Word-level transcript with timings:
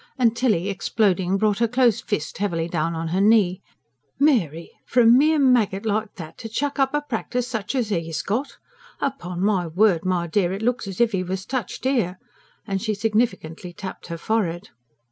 and 0.17 0.35
Tilly, 0.35 0.67
exploding, 0.67 1.37
brought 1.37 1.59
her 1.59 1.67
closed 1.67 2.05
fist 2.05 2.39
heavily 2.39 2.67
down 2.67 2.95
on 2.95 3.09
her 3.09 3.21
knee. 3.21 3.61
"Mary!... 4.17 4.71
for 4.83 5.01
a 5.01 5.05
mere 5.05 5.37
maggot 5.37 5.85
like 5.85 6.15
that, 6.15 6.39
to 6.39 6.49
chuck 6.49 6.79
up 6.79 6.95
a 6.95 7.01
practice 7.01 7.47
such 7.47 7.75
as 7.75 7.91
'e's 7.91 8.23
got. 8.23 8.57
Upon 8.99 9.41
my 9.45 9.67
word, 9.67 10.03
my 10.03 10.25
dear, 10.25 10.53
it 10.53 10.63
looks 10.63 10.87
as 10.87 10.99
if 10.99 11.13
'e 11.13 11.21
was 11.21 11.45
touched 11.45 11.85
'ere," 11.85 12.17
and 12.65 12.81
she 12.81 12.95
significantly 12.95 13.73
tapped 13.73 14.07
her 14.07 14.17
forehead. 14.17 14.69